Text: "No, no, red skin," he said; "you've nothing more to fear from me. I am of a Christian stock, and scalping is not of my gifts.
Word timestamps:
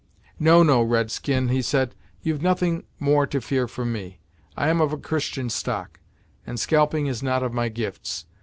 "No, 0.39 0.63
no, 0.63 0.81
red 0.81 1.11
skin," 1.11 1.49
he 1.49 1.61
said; 1.61 1.93
"you've 2.23 2.41
nothing 2.41 2.85
more 2.99 3.27
to 3.27 3.39
fear 3.39 3.67
from 3.67 3.93
me. 3.93 4.19
I 4.57 4.67
am 4.69 4.81
of 4.81 4.91
a 4.91 4.97
Christian 4.97 5.47
stock, 5.47 5.99
and 6.43 6.59
scalping 6.59 7.05
is 7.05 7.21
not 7.21 7.43
of 7.43 7.53
my 7.53 7.69
gifts. 7.69 8.25